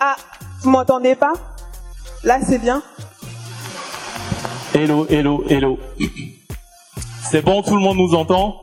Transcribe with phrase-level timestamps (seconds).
[0.00, 0.16] Ah,
[0.62, 1.32] vous m'entendez pas
[2.24, 2.82] Là, c'est bien.
[4.74, 5.78] Hello, hello, hello.
[7.30, 8.60] C'est bon, tout le monde nous entend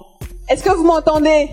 [0.48, 1.50] Est-ce que vous m'entendez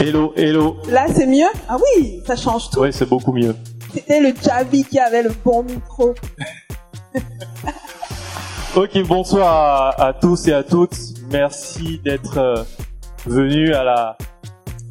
[0.00, 0.76] Hello, hello.
[0.88, 2.80] Là, c'est mieux Ah oui, ça change tout.
[2.80, 3.56] Ouais, c'est beaucoup mieux.
[3.92, 6.14] C'était le Javi qui avait le bon micro.
[8.76, 10.94] Ok, bonsoir à, à tous et à toutes.
[11.32, 12.62] Merci d'être euh,
[13.26, 14.16] venus à la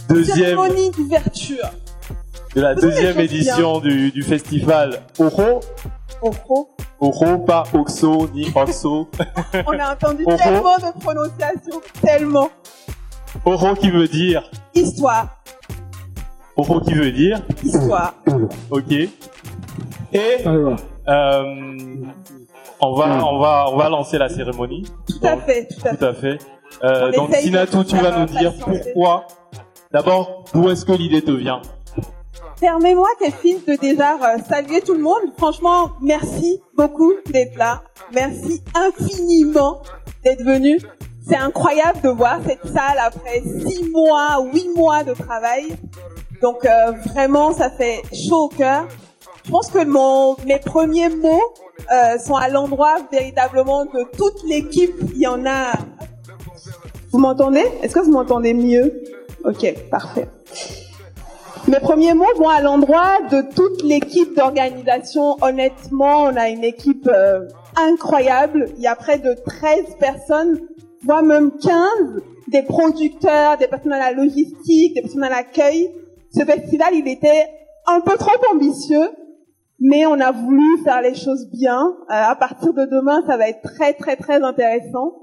[0.10, 1.70] deuxième Cérémonie d'ouverture.
[2.56, 5.62] de la deuxième édition du, du festival Oro.
[6.22, 6.68] Oh.
[7.00, 9.08] Oro, pas Oxo ni Oxo.
[9.68, 12.50] On a entendu tellement de prononciations, tellement.
[13.46, 15.38] Oro qui veut dire Histoire,
[16.56, 18.16] Oro qui veut dire histoire.
[18.72, 18.92] Ok.
[18.92, 19.10] Et
[20.46, 20.76] euh,
[22.80, 24.86] on va on va on va lancer la cérémonie.
[25.08, 25.98] Tout à fait, tout à fait.
[25.98, 26.38] Tout à fait.
[26.84, 29.28] Euh, On donc Sinatou, tu vas nous dire pourquoi.
[29.92, 31.62] D'abord, d'où est-ce que l'idée te vient?
[32.60, 35.22] Permets-moi, Kevin, de déjà euh, saluer tout le monde.
[35.38, 37.84] Franchement, merci beaucoup d'être là.
[38.14, 39.82] Merci infiniment
[40.24, 40.80] d'être venu.
[41.26, 45.68] C'est incroyable de voir cette salle après six mois, huit mois de travail.
[46.42, 48.88] Donc euh, vraiment, ça fait chaud au cœur.
[49.46, 51.54] Je pense que mon, mes premiers mots
[51.94, 54.96] euh, sont à l'endroit véritablement de toute l'équipe.
[55.14, 55.74] Il y en a.
[57.12, 57.66] Vous m'entendez?
[57.82, 59.04] Est-ce que vous m'entendez mieux?
[59.44, 60.28] Ok, parfait.
[61.68, 65.36] Mes premiers mots vont à l'endroit de toute l'équipe d'organisation.
[65.42, 68.70] Honnêtement, on a une équipe euh, incroyable.
[68.78, 70.62] Il y a près de 13 personnes,
[71.04, 75.92] voire même 15, des producteurs, des personnes à la logistique, des personnes à l'accueil.
[76.34, 77.50] Ce festival, il était
[77.86, 79.10] un peu trop ambitieux,
[79.82, 81.82] mais on a voulu faire les choses bien.
[81.82, 85.14] Euh, à partir de demain, ça va être très, très, très intéressant.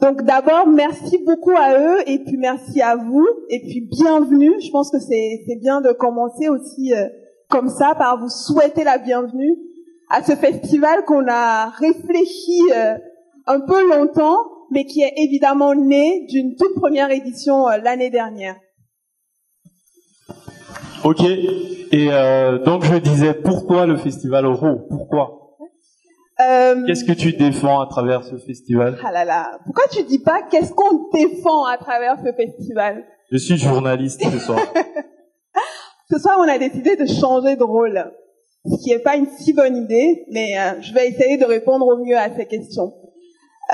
[0.00, 4.52] Donc d'abord, merci beaucoup à eux et puis merci à vous et puis bienvenue.
[4.60, 7.08] Je pense que c'est bien de commencer aussi euh,
[7.48, 9.56] comme ça par vous souhaiter la bienvenue
[10.08, 12.94] à ce festival qu'on a réfléchi euh,
[13.46, 14.38] un peu longtemps,
[14.70, 18.56] mais qui est évidemment né d'une toute première édition euh, l'année dernière.
[21.02, 21.22] Ok.
[21.22, 25.47] Et euh, donc je disais pourquoi le festival Oro Pourquoi?
[26.40, 28.96] Euh, Qu'est-ce que tu défends à travers ce festival?
[29.04, 33.04] Ah là là, pourquoi tu dis pas qu'est-ce qu'on défend à travers ce festival?
[33.32, 34.60] Je suis journaliste ce soir.
[36.10, 38.02] Ce soir, on a décidé de changer de rôle,
[38.64, 41.86] ce qui n'est pas une si bonne idée, mais euh, je vais essayer de répondre
[41.86, 42.94] au mieux à ces questions.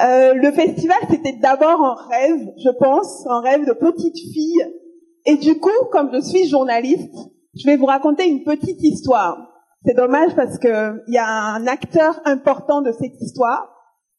[0.02, 4.66] Euh, le festival, c'était d'abord un rêve, je pense, un rêve de petite fille.
[5.26, 7.14] Et du coup, comme je suis journaliste,
[7.54, 9.53] je vais vous raconter une petite histoire.
[9.84, 13.70] C'est dommage parce que il y a un acteur important de cette histoire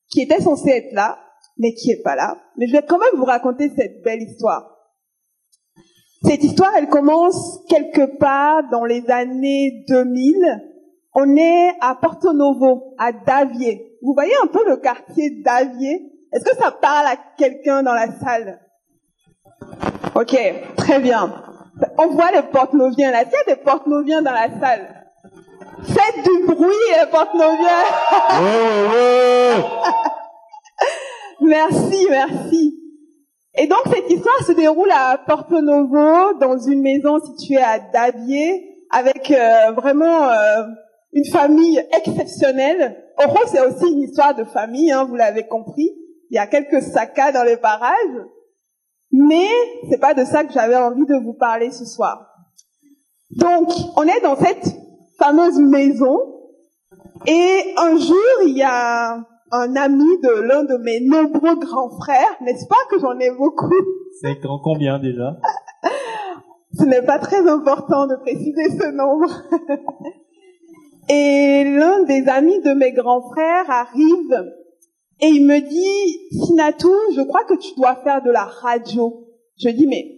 [0.10, 1.18] qui était censé être là,
[1.58, 2.38] mais qui est pas là.
[2.58, 4.72] Mais je vais quand même vous raconter cette belle histoire.
[6.24, 10.36] Cette histoire, elle commence quelque part dans les années 2000.
[11.16, 13.98] On est à Porto Novo, à Davier.
[14.02, 16.12] Vous voyez un peu le quartier Davier?
[16.32, 18.60] Est-ce que ça parle à quelqu'un dans la salle?
[20.16, 20.36] Ok,
[20.78, 21.44] très bien.
[21.98, 23.24] On voit les porte-noviens là.
[23.24, 24.95] S'il y a des porte-noviens dans la salle,
[25.84, 27.84] faites du bruit, les porte-noviens.
[28.32, 29.64] Ouais, ouais, ouais.
[31.42, 32.80] Merci, merci.
[33.58, 38.84] Et donc cette histoire se déroule à Porto Novo, dans une maison située à Davier,
[38.90, 40.64] avec euh, vraiment euh,
[41.14, 43.04] une famille exceptionnelle.
[43.18, 45.92] Oro, c'est aussi une histoire de famille, hein, vous l'avez compris.
[46.32, 48.26] Il y a quelques saccas dans les parages,
[49.12, 49.48] mais
[49.90, 52.28] c'est pas de ça que j'avais envie de vous parler ce soir.
[53.32, 54.76] Donc, on est dans cette
[55.18, 56.18] fameuse maison,
[57.28, 62.36] et un jour, il y a un ami de l'un de mes nombreux grands frères,
[62.42, 63.74] n'est-ce pas que j'en ai beaucoup?
[64.22, 65.38] C'est combien déjà?
[66.78, 69.32] Ce n'est pas très important de préciser ce nombre.
[71.10, 74.54] et l'un des amis de mes grands frères arrive
[75.22, 79.26] et il me dit, Sinatou, je crois que tu dois faire de la radio.
[79.58, 80.12] Je dis, mais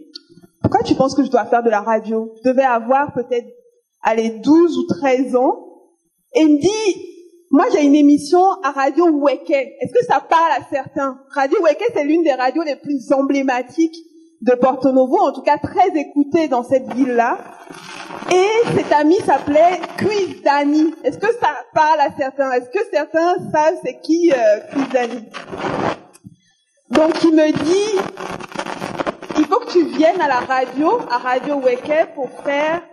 [0.61, 2.33] pourquoi tu penses que je dois faire de la radio?
[2.37, 3.47] Je devais avoir peut-être,
[4.01, 5.67] allez, 12 ou 13 ans.
[6.33, 7.07] Et il me dit,
[7.51, 9.49] moi j'ai une émission à Radio Weke.
[9.49, 11.19] Est-ce que ça parle à certains?
[11.31, 13.95] Radio Weke, c'est l'une des radios les plus emblématiques
[14.41, 17.39] de Porto Novo, en tout cas très écoutée dans cette ville-là.
[18.31, 20.93] Et cet ami s'appelait Quiz Dani.
[21.03, 22.51] Est-ce que ça parle à certains?
[22.51, 25.23] Est-ce que certains savent c'est qui euh, Quiz Dani
[26.91, 27.99] Donc il me dit,
[29.37, 32.83] il faut que tu viennes à la radio, à Radio Weke, pour faire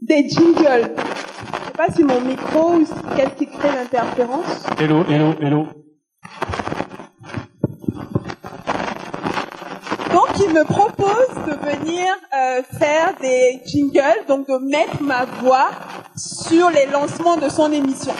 [0.00, 0.90] des jingles.
[0.96, 4.64] Je sais pas si mon micro ou si- qu'est-ce qui crée l'interférence.
[4.78, 5.66] Hello, hello, hello.
[10.12, 15.68] Donc qui me propose de venir euh, faire des jingles, donc de mettre ma voix
[16.16, 18.12] sur les lancements de son émission.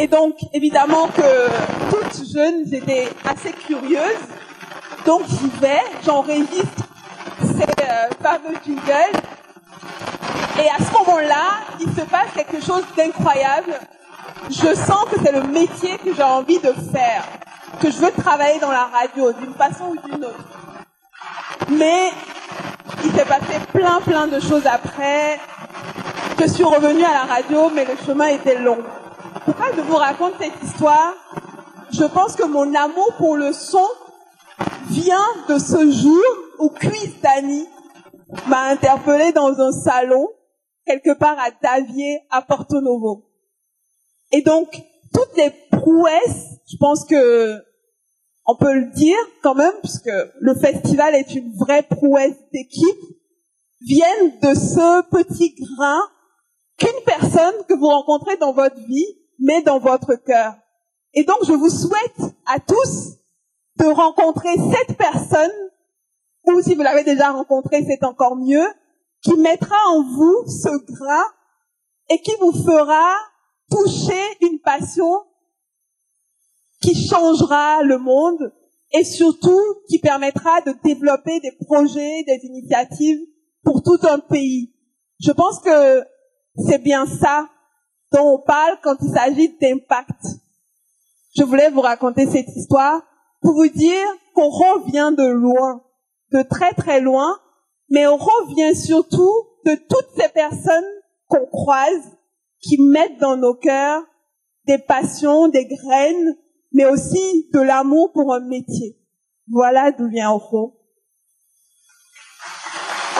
[0.00, 4.22] Et donc, évidemment que toute jeune, j'étais assez curieuse.
[5.06, 6.84] Donc, j'y vais, j'enregistre
[7.40, 9.18] ces euh, fameux jingles.
[10.58, 13.74] Et à ce moment-là, il se passe quelque chose d'incroyable.
[14.50, 17.22] Je sens que c'est le métier que j'ai envie de faire,
[17.80, 20.58] que je veux travailler dans la radio d'une façon ou d'une autre.
[21.70, 22.10] Mais
[23.04, 25.38] il s'est passé plein plein de choses après.
[26.40, 28.78] Je suis revenue à la radio, mais le chemin était long.
[29.44, 31.14] Pourquoi je vous raconte cette histoire
[31.92, 33.86] Je pense que mon amour pour le son
[34.88, 36.22] vient de ce jour
[36.58, 37.66] où Quiz Dani
[38.48, 40.28] m'a interpellé dans un salon
[40.88, 43.24] quelque part à Davier, à Porto Novo.
[44.32, 44.68] Et donc,
[45.12, 47.62] toutes les prouesses, je pense que
[48.46, 53.04] on peut le dire quand même, puisque le festival est une vraie prouesse d'équipe,
[53.82, 56.00] viennent de ce petit grain
[56.78, 60.54] qu'une personne que vous rencontrez dans votre vie met dans votre cœur.
[61.12, 63.18] Et donc, je vous souhaite à tous
[63.76, 65.52] de rencontrer cette personne,
[66.44, 68.66] ou si vous l'avez déjà rencontrée, c'est encore mieux,
[69.22, 71.24] qui mettra en vous ce grain
[72.10, 73.14] et qui vous fera
[73.70, 75.24] toucher une passion
[76.80, 78.52] qui changera le monde
[78.92, 83.20] et surtout qui permettra de développer des projets, des initiatives
[83.64, 84.72] pour tout un pays.
[85.20, 86.04] Je pense que
[86.66, 87.48] c'est bien ça
[88.12, 90.22] dont on parle quand il s'agit d'impact.
[91.36, 93.02] Je voulais vous raconter cette histoire
[93.42, 95.82] pour vous dire qu'on revient de loin,
[96.32, 97.38] de très très loin,
[97.90, 99.32] mais on revient surtout
[99.64, 100.84] de toutes ces personnes
[101.26, 102.16] qu'on croise,
[102.60, 104.02] qui mettent dans nos cœurs
[104.66, 106.36] des passions, des graines,
[106.72, 108.98] mais aussi de l'amour pour un métier.
[109.50, 110.78] Voilà d'où vient Oro.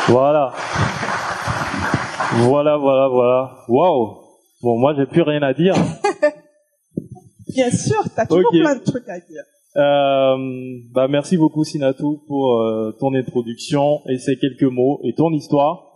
[0.08, 0.52] Voilà.
[2.32, 3.64] Voilà, voilà, voilà.
[3.68, 4.18] Waouh.
[4.62, 5.74] Bon, moi, j'ai plus rien à dire.
[7.48, 9.42] Bien sûr, t'as toujours plein de trucs à dire.
[9.78, 10.36] Euh,
[10.92, 15.92] bah merci beaucoup Sinatou pour euh, ton introduction et ces quelques mots et ton histoire.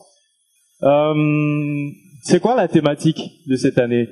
[0.84, 1.88] Euh,
[2.22, 4.08] c'est quoi la thématique de cette année?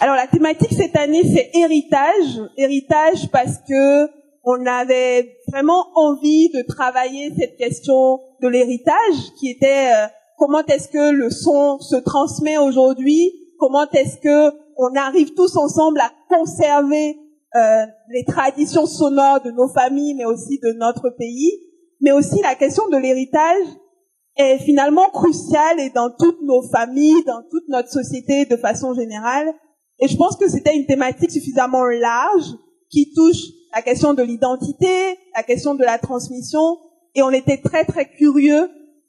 [0.00, 4.10] Alors la thématique cette année c'est héritage, héritage parce que
[4.44, 10.06] on avait vraiment envie de travailler cette question de l'héritage qui était euh,
[10.36, 16.00] comment est-ce que le son se transmet aujourd'hui, comment est-ce que on arrive tous ensemble
[16.00, 17.16] à conserver
[17.56, 21.52] euh, les traditions sonores de nos familles, mais aussi de notre pays,
[22.00, 23.66] mais aussi la question de l'héritage
[24.36, 29.54] est finalement cruciale et dans toutes nos familles, dans toute notre société de façon générale.
[29.98, 32.52] Et je pense que c'était une thématique suffisamment large
[32.90, 33.44] qui touche
[33.74, 36.78] la question de l'identité, la question de la transmission,
[37.14, 38.68] et on était très très curieux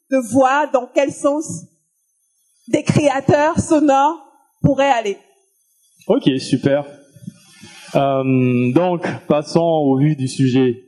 [0.09, 1.63] de voir dans quel sens
[2.69, 4.23] des créateurs sonores
[4.61, 5.17] pourraient aller.
[6.07, 6.85] Ok, super.
[7.95, 10.83] Euh, donc, passons au vu du sujet.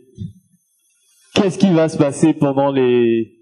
[1.34, 3.36] Qu'est-ce qui va se passer pendant les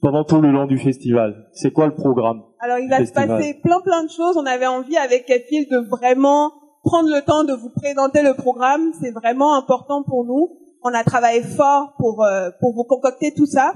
[0.00, 1.48] pendant tout le long du festival?
[1.52, 4.36] C'est quoi le programme Alors, il va se passer plein plein de choses.
[4.36, 6.52] On avait envie avec Ethel de vraiment
[6.84, 8.92] prendre le temps de vous présenter le programme.
[9.00, 10.56] C'est vraiment important pour nous.
[10.82, 13.74] On a travaillé fort pour euh, pour vous concocter tout ça.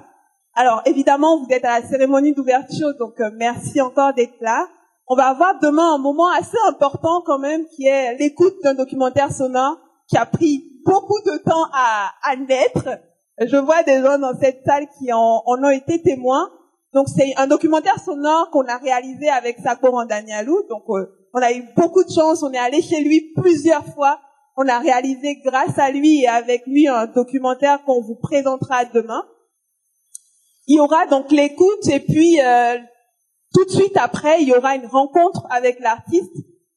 [0.55, 4.69] Alors, évidemment, vous êtes à la cérémonie d'ouverture, donc euh, merci encore d'être là
[5.13, 9.31] on va avoir demain un moment assez important quand même qui est l'écoute d'un documentaire
[9.31, 9.77] sonore
[10.09, 12.89] qui a pris beaucoup de temps à, à naître.
[13.39, 16.49] Je vois des gens dans cette salle qui en, ont été témoins.
[16.95, 20.63] Donc c'est un documentaire sonore qu'on a réalisé avec Sako Randanialou.
[20.71, 21.05] Donc euh,
[21.35, 24.19] on a eu beaucoup de chance, on est allé chez lui plusieurs fois.
[24.57, 29.27] On a réalisé grâce à lui et avec lui un documentaire qu'on vous présentera demain.
[30.69, 32.79] Il y aura donc l'écoute et puis euh,
[33.53, 36.33] tout de suite après, il y aura une rencontre avec l'artiste.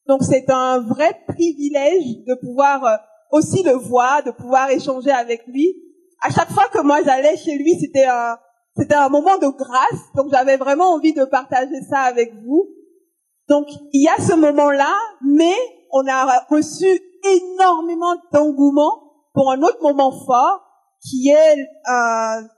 [0.08, 2.96] Donc c'est un vrai privilège de pouvoir euh,
[3.32, 5.76] aussi le voir, de pouvoir échanger avec lui.
[6.22, 8.38] À chaque fois que moi j'allais chez lui, c'était un
[8.78, 10.02] c'était un moment de grâce.
[10.16, 12.68] Donc j'avais vraiment envie de partager ça avec vous.
[13.48, 15.56] Donc il y a ce moment-là, mais
[15.92, 16.88] on a reçu
[17.24, 19.02] énormément d'engouement
[19.34, 20.62] pour un autre moment fort
[21.02, 21.68] qui est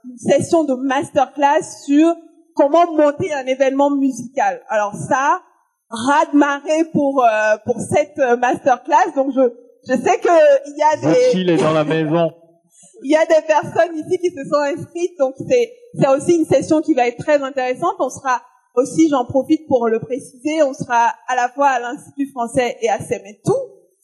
[0.04, 2.14] une session de masterclass sur
[2.58, 4.60] comment monter un événement musical.
[4.68, 5.40] Alors ça,
[5.88, 9.14] raz marée pour euh, pour cette euh, masterclass.
[9.14, 9.40] Donc je
[9.88, 12.32] je sais que il y a des est dans la maison.
[13.04, 16.44] il y a des personnes ici qui se sont inscrites, donc c'est c'est aussi une
[16.44, 17.94] session qui va être très intéressante.
[18.00, 18.42] On sera
[18.74, 22.88] aussi, j'en profite pour le préciser, on sera à la fois à l'Institut français et
[22.88, 23.54] à Semetou,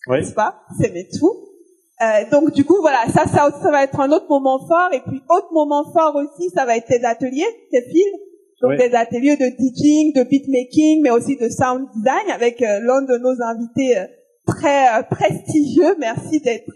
[0.09, 0.19] oui.
[0.19, 0.63] n'est-ce pas?
[0.81, 1.31] Semetou.
[2.03, 4.93] Euh, donc du coup voilà, ça, ça ça va être un autre moment fort.
[4.93, 8.19] Et puis autre moment fort aussi, ça va être tes ateliers, tes films.
[8.65, 13.03] Donc des ateliers de DJing, de beatmaking, mais aussi de sound design avec euh, l'un
[13.03, 14.07] de nos invités euh,
[14.47, 15.97] très euh, prestigieux.
[15.99, 16.73] Merci d'être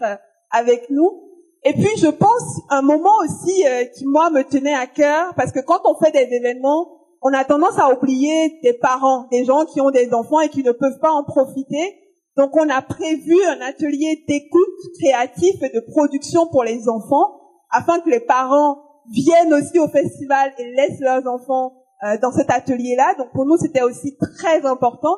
[0.51, 1.23] avec nous.
[1.63, 3.63] Et puis je pense un moment aussi
[3.97, 6.87] qui moi me tenait à cœur parce que quand on fait des événements,
[7.21, 10.63] on a tendance à oublier des parents, des gens qui ont des enfants et qui
[10.63, 11.97] ne peuvent pas en profiter.
[12.37, 14.61] Donc on a prévu un atelier d'écoute
[15.01, 17.41] créatif et de production pour les enfants
[17.71, 18.77] afin que les parents
[19.11, 23.15] viennent aussi au festival et laissent leurs enfants euh, dans cet atelier-là.
[23.17, 25.17] Donc pour nous c'était aussi très important.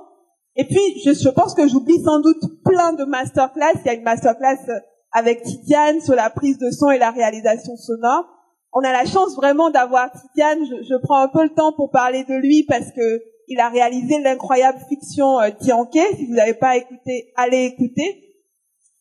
[0.56, 3.74] Et puis je, je pense que j'oublie sans doute plein de masterclass.
[3.84, 4.80] Il y a une masterclass euh,
[5.14, 8.26] avec Titiane sur la prise de son et la réalisation sonore.
[8.74, 10.60] On a la chance vraiment d'avoir Titiane.
[10.66, 13.22] Je, je prends un peu le temps pour parler de lui parce que
[13.52, 15.50] il a réalisé l'incroyable fiction euh.
[15.60, 18.24] Si vous n'avez pas écouté, allez écouter.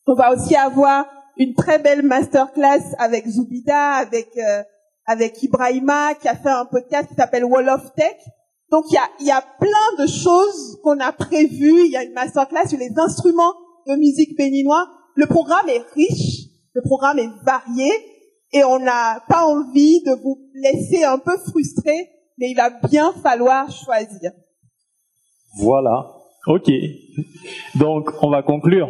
[0.08, 1.06] On va aussi avoir
[1.36, 4.62] une très belle masterclass avec Zubida, avec euh,
[5.10, 8.16] avec Ibrahima qui a fait un podcast qui s'appelle Wall of Tech.
[8.70, 11.86] Donc il y a il y a plein de choses qu'on a prévues.
[11.86, 13.54] Il y a une masterclass sur les instruments
[13.88, 14.86] de musique béninois.
[15.16, 17.90] Le programme est riche, le programme est varié
[18.52, 23.12] et on n'a pas envie de vous laisser un peu frustrés, mais il va bien
[23.20, 24.30] falloir choisir.
[25.58, 26.06] Voilà.
[26.46, 26.70] Ok.
[27.74, 28.88] Donc, on va conclure.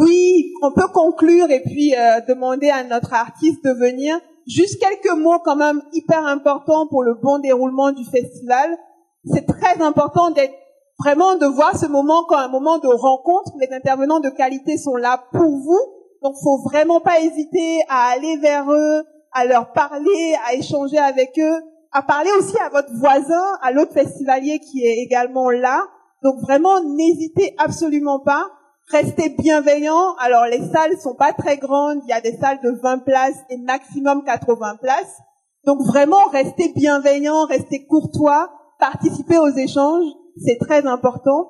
[0.00, 4.18] Oui, on peut conclure et puis euh, demander à notre artiste de venir.
[4.46, 8.76] Juste quelques mots quand même hyper importants pour le bon déroulement du festival.
[9.24, 10.54] C'est très important d'être
[10.98, 13.52] vraiment de voir ce moment comme un moment de rencontre.
[13.58, 15.80] Les intervenants de qualité sont là pour vous.
[16.22, 21.38] Donc, faut vraiment pas hésiter à aller vers eux, à leur parler, à échanger avec
[21.38, 25.82] eux, à parler aussi à votre voisin, à l'autre festivalier qui est également là.
[26.22, 28.50] Donc vraiment, n'hésitez absolument pas.
[28.90, 30.14] Restez bienveillants.
[30.18, 32.00] Alors les salles sont pas très grandes.
[32.06, 35.20] Il y a des salles de 20 places et maximum 80 places.
[35.64, 40.04] Donc vraiment, restez bienveillants, restez courtois, participez aux échanges.
[40.36, 41.48] C'est très important.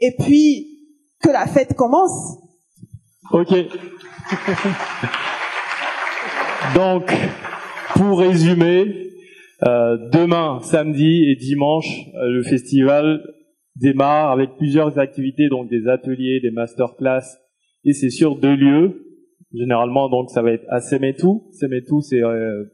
[0.00, 0.72] Et puis,
[1.22, 2.38] que la fête commence.
[3.30, 3.54] Ok.
[6.74, 7.12] Donc,
[7.94, 9.12] pour résumer,
[9.64, 13.22] euh, demain, samedi et dimanche, euh, le festival
[13.82, 17.24] démarre avec plusieurs activités, donc des ateliers, des masterclass,
[17.84, 19.08] et c'est sur deux lieux.
[19.54, 21.48] Généralement, donc, ça va être à Semetou.
[21.52, 22.64] Semetou, c'est euh,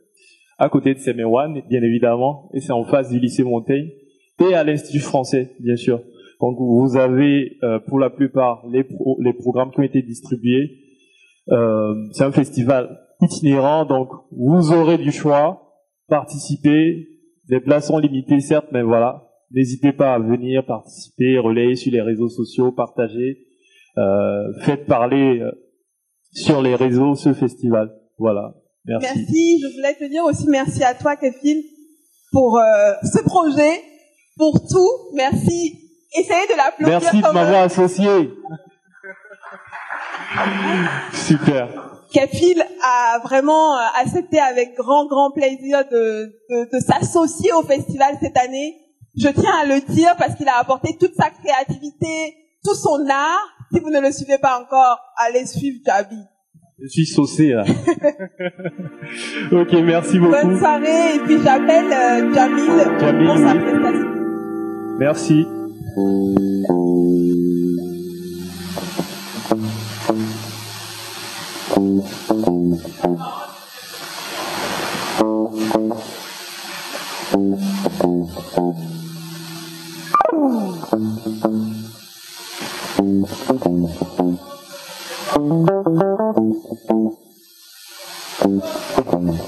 [0.59, 3.89] à côté de Semewan, bien évidemment, et c'est en face du lycée Montaigne,
[4.49, 6.01] et à l'Institut français, bien sûr.
[6.41, 10.71] Donc, vous avez, euh, pour la plupart, les, pro- les programmes qui ont été distribués.
[11.51, 15.73] Euh, c'est un festival itinérant, donc vous aurez du choix,
[16.09, 17.09] participer.
[17.49, 19.28] Les places sont limitées, certes, mais voilà.
[19.51, 23.39] N'hésitez pas à venir participer, relayer sur les réseaux sociaux, partager,
[23.97, 25.51] euh, faites parler euh,
[26.33, 27.91] sur les réseaux ce festival.
[28.19, 28.55] Voilà.
[28.85, 29.07] Merci.
[29.07, 29.61] Merci.
[29.63, 31.63] Je voulais te dire aussi merci à toi, Kevin,
[32.31, 32.63] pour euh,
[33.03, 33.81] ce projet,
[34.37, 34.91] pour tout.
[35.15, 35.79] Merci.
[36.17, 38.31] Essayez de l'applaudir Merci de m'avoir associé.
[41.13, 41.69] Super.
[42.13, 48.17] Kefil a vraiment euh, accepté avec grand, grand plaisir de, de, de s'associer au festival
[48.21, 48.77] cette année.
[49.21, 53.57] Je tiens à le dire parce qu'il a apporté toute sa créativité, tout son art.
[53.73, 56.23] Si vous ne le suivez pas encore, allez suivre Jabi.
[56.81, 57.65] Je suis saucé là.
[59.53, 60.31] ok, merci beaucoup.
[60.31, 64.07] Bonne soirée et puis j'appelle euh, Jamil, pour sa prestation.
[65.01, 65.47] Merci.
[83.61, 83.91] Thank
[89.39, 89.48] you.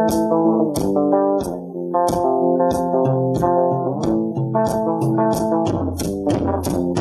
[0.00, 0.12] Thank
[6.96, 6.99] you.